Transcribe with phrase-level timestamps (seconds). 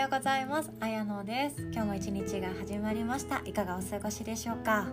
[0.00, 0.70] ようございます。
[0.80, 1.56] あやのです。
[1.74, 3.42] 今日も一日が始まりました。
[3.44, 4.86] いかがお過ごしでしょうか？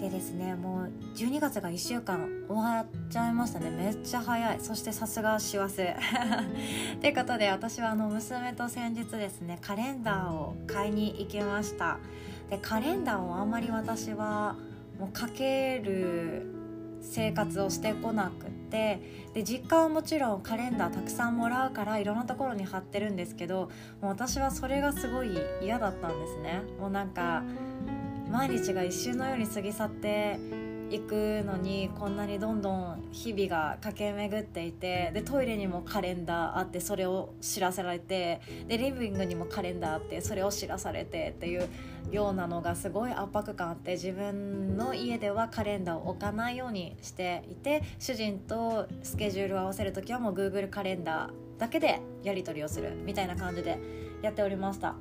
[0.00, 3.70] でですねもう12月が1週間終わっちゃいましたね。
[3.70, 4.58] めっちゃ早い。
[4.58, 5.76] そしてさすが師走。
[7.00, 11.98] ということで私はあの娘と先日ですねカレンダーを買いに行きました。
[12.50, 14.56] でカレンダーをあんまり私は
[14.98, 16.52] もうかける
[17.00, 19.00] 生活をしてこなくて
[19.32, 26.62] で実家はもちろんカレンダーたくさんもらうからいろんなところに貼ってるんですけどもう私はそれがすごい嫌だったんですね。
[26.78, 27.42] もうなんか
[28.30, 30.38] 毎日が一瞬のように過ぎ去って
[30.88, 41.68] いくのにこんなにどんどん日々が駆け巡っていてでトイレにもカレンダーあってそれを知らせられてでリビングにもカレンダーあってそれを知らされてっていう
[42.12, 53.78] ようなのがすごい圧迫感あって自分の家ではカレンダーを置かないようにしていて主人とスケジュールを合わせる時はもう Google カレンダーだけでやり取りをするみたいな感じで
[54.22, 54.94] やっておりました。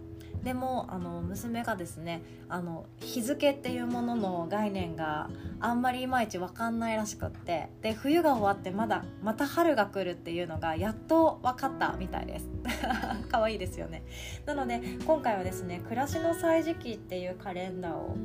[0.45, 12.47] でもあの娘がですねあの日付っていうものの概念があんまりいまいち分かんないらしくってで冬が終わってまだまた春が来るっていうのがやっと分かったみたいです。
[13.31, 14.03] 可愛いですよね。
[14.45, 18.15] なので今回はですね暮らしの歳時記っていうカレンダーを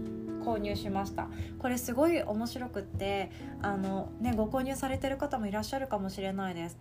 [0.45, 1.27] 購入しました。
[1.59, 3.31] これすごい面白くって
[3.63, 6.77] あのねご購入されてる方もいらっしゃるかもしれないです。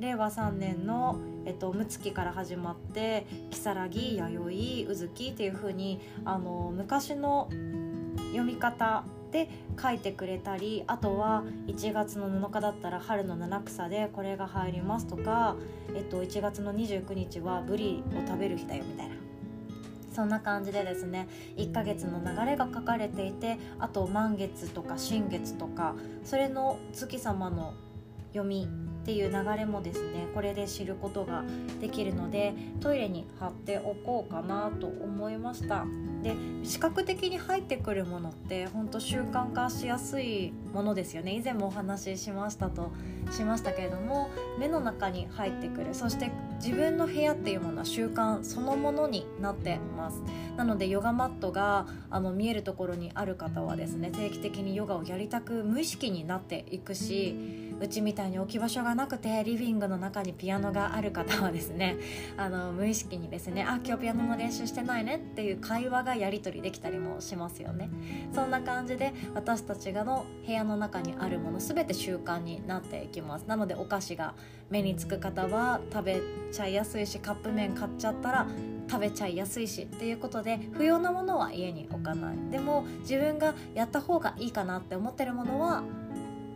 [0.00, 7.48] 令和3年の、えっと、六月から始まって如月弥生宇月っていう風にあに昔の
[8.28, 9.48] 読み方で
[9.80, 15.56] 書いてくれたりあとは1月の7日だったら春の七草でこれが入りますとか、
[15.94, 19.14] えっと、1月の29日はブリを食べる日だよみたいな。
[20.12, 27.74] そんな感じでですね1ヶ月の流れが書かれていてあと満月とか新月とかそれの月様の
[28.32, 28.68] 読み
[29.02, 31.44] っていう流れもですねこれで知ることが
[31.80, 35.86] できるのでトイレに貼っておこうかなと思いました。
[36.22, 36.34] で
[36.64, 41.32] 視覚的に入ってくるものってほんと習慣化しやすいものですよね。
[41.34, 42.92] 以前もお話ししましたと
[43.30, 44.28] しましたけれども
[44.58, 45.94] 目の中に入ってくる。
[45.94, 46.30] そして
[46.62, 50.22] 自分の部屋っていうものは習慣そのものになってます。
[50.58, 61.96] なのでヨガマットがあの見えるところにある方はですね定期的にヨガをやりたく無意識になっていくしうちみたいに置き場所がなくてリビングの中にピアノがある方はですね
[62.36, 67.88] あの無意識にですね「あ今日ピアノの練習してないね」っていう会話がやり取りできたりもしますよね。
[68.32, 73.42] そんな感じで私たちがの部屋の中にあるもの全て習慣になっていきます。
[73.46, 74.34] なのでお菓子が
[74.68, 76.20] 目につく方は食べ
[76.52, 78.46] ちゃいやすいしカップ麺買っちゃったら
[78.88, 82.36] 食べちゃいやすいしっていうことで不要なものは家に置かない。
[82.50, 85.82] でも自分がやった方がいいかなって思ってるものは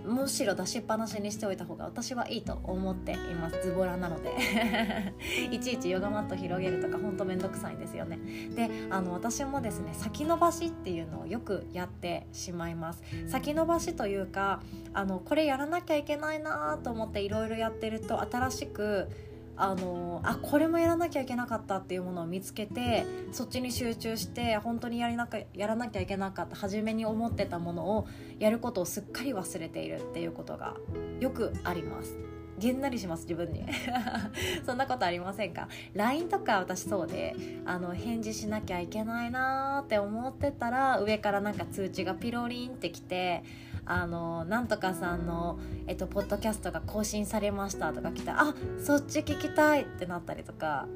[0.04, 3.62] むしろ出しっぱなしにしておいた方が私はいいと思っています。
[3.62, 4.34] ズボラなので。
[5.50, 8.18] いちいちヨガマット広げるとかほんとめんどくさいんですよね。
[8.54, 13.02] であの私もですね先延ばしっていうのをよくやってしまいます。
[13.26, 14.60] 先延ばしというか
[14.92, 19.08] あのこれやらなきゃいけないなと思っていろいろやってると新しく
[19.56, 28.06] あのあこれもやらなきゃいけなかったっていうものを見つけてそっちに集中して本当にやりなかやらなきゃいけなかった初めに思ってたものを
[28.38, 30.74] やることをすっかり忘れているっていうことが
[31.20, 32.16] よくあります。
[32.58, 33.66] げんなりします自分に
[34.64, 43.42] そんなことありませんか？LINE とか私そうであの返事しなきゃいけないなーって思ってたら上からなんか通知がピロリンってきて
[43.86, 50.86] あのなんとかさんの、えっと、ポッドキャストが更新されましたとか来たらあそっち聞きたいってなったりとか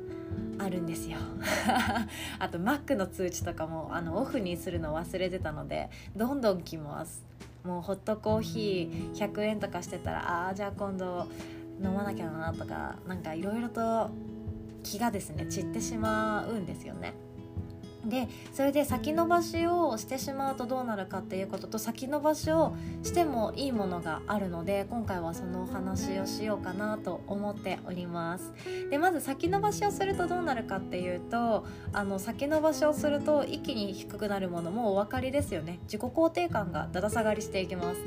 [0.59, 1.19] あるんですよ。
[2.39, 7.25] あと Mac の通知とかもあのオフにするの忘れてたのでどんどん来ます。
[7.65, 11.27] もうホットコーヒー100円とかしてたらああじゃあ今度
[11.83, 14.11] 飲まなきゃなとかなんかいろいろと
[14.83, 17.15] 気がですね散ってしまうんですよね。
[18.09, 28.53] でそれで先延ばしをしてしまうとどうなるかっていうことと先延ばしをしてもいいものがあるので今回はそのお話をしようかなと思っております。
[28.91, 35.79] でまず先延ばしをするとどうなるかっていうとあの先延ばしをすると一気に低くなるものもお分かりですよね。
[35.85, 38.01] 自己肯定感がだだ下がりしていきます。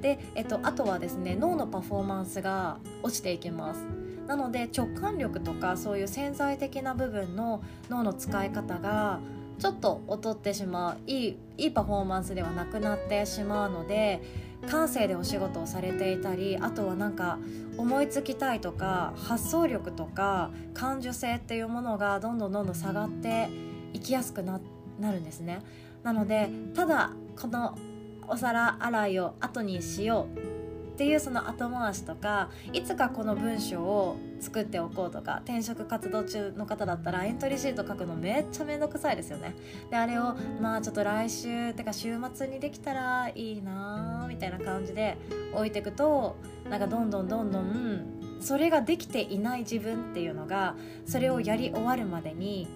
[0.00, 3.97] で、えっと、あとはですね脳のパフォーマンスが落ちていきます。
[4.28, 9.20] なので直感力とかそういう潜在的な部分の脳の使い方が
[9.58, 14.22] ちょっと劣ってしまういいいいパフォーマンスではなくなってしまうので
[14.70, 17.38] 感性でお仕事をされていたりあとはなんか
[17.76, 23.48] 思いつきたいとか発想力とか感受性っていうものがどんどんどんどん下がって
[23.94, 24.60] いきやすくな
[25.00, 25.62] なるんですね。
[26.02, 27.78] なのでただこの
[28.26, 30.57] お皿洗いを後にしよう
[30.98, 39.54] っていうその後回しとかいつかこの文章を作っておこうとか転職活動中の方だったらエントリーシート書くのめっちゃめんどくさいですよね
[39.92, 45.16] であれをまあちょっと来週てか週末にできたらいいなみたいな感じで
[45.54, 46.36] 置いていくと
[46.68, 50.74] なんかどんどんどんどんそれができていない自分っていうのが
[51.06, 52.66] それをやり終わるまでに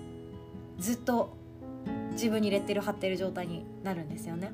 [0.78, 1.36] ずっと
[2.12, 4.52] 自分にレッテル貼ってる状態になるんですよね。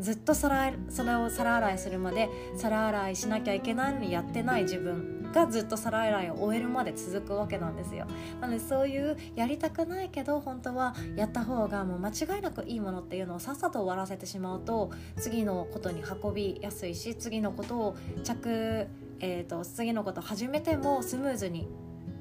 [0.00, 8.06] ずっと皿それを皿洗いするまで皿洗いしなきゃいけないのにやってない自分がずっと皿洗いを終えるまで続くわけなんですよ。
[8.40, 18.88] なのでそういうやりたくないけど本当はやった方がもう間違いなくいいものっていうのをさっさと終わらせてしまうと次のことに運びやすいし次のことを着、
[19.20, 21.68] えーと、と次のこと始めてもスムーズに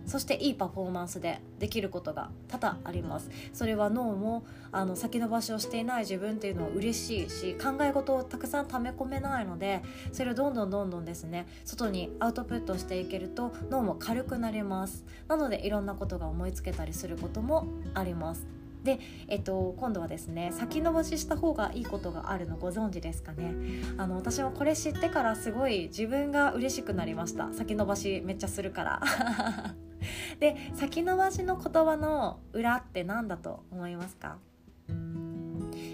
[0.09, 3.29] そしていいパフォーマンスでできることが多々あります。
[3.53, 15.05] それは脳もあの先延ばしをしていない自分っていうのは嬉しいし考え事をたくさん溜め込めないのでそれをどんどんどんどんですね外にアウトプットしていけると脳も軽くなります。
[15.27, 18.58] なのでいろんなことが思いつけたりすることもあります。
[18.83, 23.53] で、えっと、今度はですね先延ばしした方がいいことがあるのご存知ですかね？
[23.97, 27.51] あの私もこれ知ってからすごい自分が嬉しくなりました。
[27.53, 29.01] 先延ばしめっちゃするから。
[30.39, 34.37] で先延ばしの言葉の裏って何だと思いますか？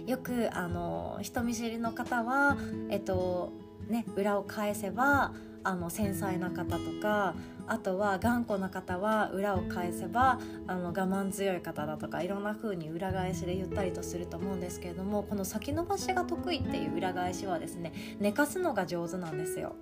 [0.06, 2.56] よくあの人見知りの方は
[2.90, 3.52] えっと
[3.88, 5.34] ね裏を返せば
[5.64, 7.34] あの繊細な方とか
[7.68, 19.76] あとは頑固な方は裏を返せばあの我慢強い方だとかいろんな風に裏返しで言ったりとすると思うんですけれどもこの先延ばしが得意っていう裏返しはですね寝かすのが上手なんですよ。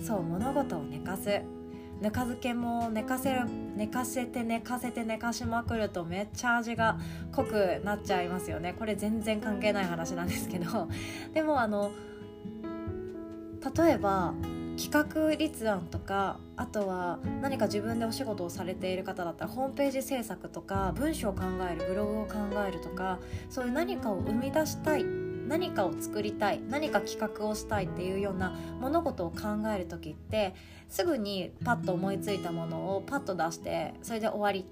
[0.00, 1.42] そう物事を寝かす。
[2.00, 6.98] ぬか漬けも寝かせる寝かせて寝かせて寝かしまくるとめっちゃ味が
[7.32, 8.74] 濃くなっちゃいますよね。
[8.78, 10.88] これ全然関係ない話なんですけど。
[11.32, 11.90] でもあの
[13.74, 14.34] 例えば
[14.76, 22.34] 企画立案とかあとは何か自分でお仕事をされている方だったらホームページ制作とか文章を考えるブログを考
[22.68, 23.18] えるとか
[23.48, 30.54] そういう何かを生み出したい何かを作りたい何か企画をしたいっていうような物事を考える時って
[30.88, 34.66] すぐにパッと思いついたものをパッと出してそれで終わり。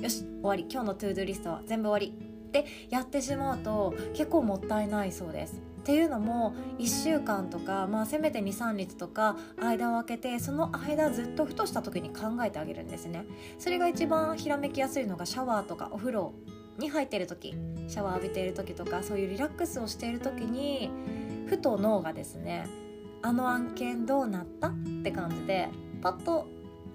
[0.00, 0.66] よし終わり。
[0.70, 2.16] 今日の to do リストは全部終わり。
[2.16, 5.73] ってやってしまうと結構もったいないそうです。
[5.84, 13.26] っていうのも1週間とか、まあ、せめて23日とか間を空けてその間ずっとふとした時に考えてあげるんですね。
[13.58, 16.32] それが一番ひらめきやすいのがシャワーとかお風呂
[16.78, 17.54] に入っている時
[17.86, 20.88] シャワー浴びている時とかそういうリラックスをしている時に
[21.48, 22.66] ふと脳がですね
[23.20, 24.72] あの案件どうなったっ
[25.02, 25.68] て感じで
[26.00, 26.46] パッと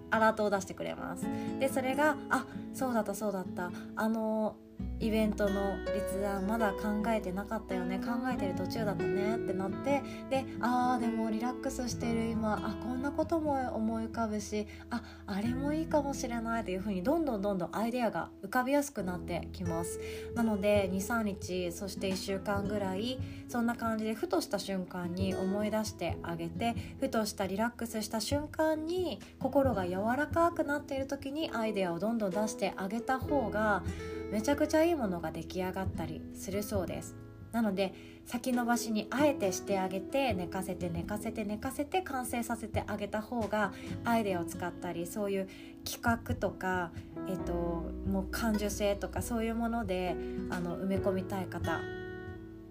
[0.09, 1.27] アラートを出してくれます。
[1.59, 4.55] でそれがあそうだったそうだったあの
[4.99, 7.99] イベントの立案まだ考えてなかったよね。
[7.99, 19.99] 考えてる途中だったねってなってでああでもリラックスしてる今あこんなことも思い浮かぶしああれもいいかもしれないというふうにどんどんどんどんアイデアが浮かびやすくなってきます。
[20.35, 33.83] なので23日そして1週間ぐらいそんな感じでふとした瞬間に思い出してあげてふとしたリラックスした瞬間に心が柔らかくなっている時にアイデアをどんどん出してあげた方が
[34.31, 37.15] めちゃくちゃいいものが出来上がったりするそうです
[37.51, 37.93] なので
[38.25, 43.73] 先延ばしにあえてしてあげて寝かせて寝かせて寝かせて完成させてあげた方が
[44.05, 45.49] アイデアを使ったりそういう
[45.83, 46.91] 企画とか、
[47.27, 50.15] えっと、もう感受性とかそういうもので
[50.51, 51.79] あの埋め込みたい方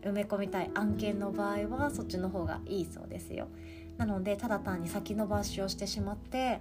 [0.02, 3.48] 埋め込みたい案件の場合はそっちの方がいいそうですよ。
[3.96, 6.60] なのでただ単に先延ばしをしてしまって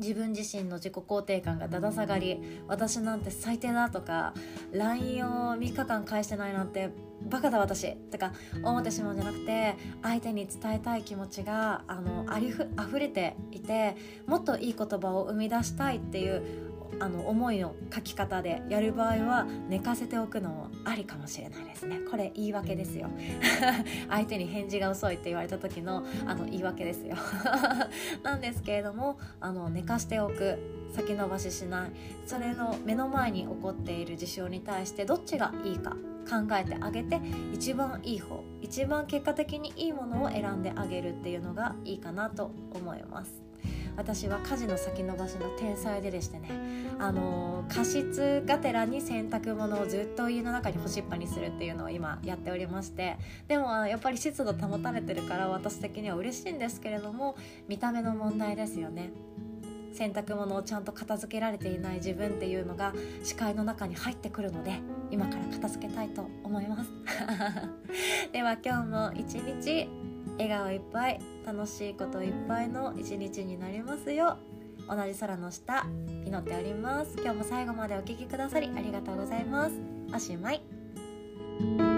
[0.00, 4.34] 自分自身の自己肯定感がだだ下がり私なんて最低だとか
[4.72, 6.90] LINE を3日間返してないなんて
[7.22, 16.65] バカだ私とか思ってしまうんじゃなくて相手に伝えたい気持ちがあのありふ溢れていてもっといい言葉を生み出したいっていう
[17.00, 22.00] あの思いの書き方でやる場合は寝かせておくのもありかもしれないですね。
[22.10, 23.08] これ言い訳ですよ。
[24.08, 27.16] 相手に返事が遅いって言われた時のあの言い訳ですよ。
[28.22, 30.58] なんですけれどもあの寝かしておく。
[30.92, 31.90] 先延ばししない。
[32.26, 37.20] それの目の前に起こっている事象に対してどっちがいいか考えてあげて
[37.52, 43.45] 一番いい方一番結果的にいいものを選んであげるっていうのがいいかなと思います
[43.96, 46.50] 私は家事の先延ばしの天才ででしてね。
[46.98, 53.16] あの加湿がてらに洗濯物をずっと家の中に干しっぱにするっていうのを今やっておりまして。
[53.48, 57.36] でもやっぱり湿度保たれてるから私的には嬉しいんですけれども
[57.68, 59.10] 見た目の問題ですよね。
[59.96, 62.92] 洗濯物をちゃんと片付けられていない自分っていうのが
[63.24, 64.78] 視界の中に入ってくるので
[65.10, 66.90] 今から片付けたいと思います。
[68.30, 69.88] では今日も一日
[70.38, 74.36] 笑顔いっぱい楽しいこといっぱいの一日になりますよ。
[74.88, 75.86] 同じ空の下
[76.24, 77.16] 祈っております。
[77.22, 79.74] 今日も最後までお聴きくださりありがとうございます。
[80.12, 81.95] おしまい。